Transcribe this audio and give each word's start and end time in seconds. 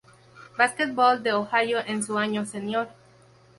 Basketball" 0.57 1.21
de 1.21 1.31
Ohio 1.31 1.77
en 1.85 2.01
su 2.01 2.17
año 2.17 2.43
senior. 2.43 2.89